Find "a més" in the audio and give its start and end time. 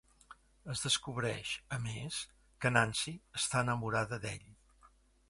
1.77-2.17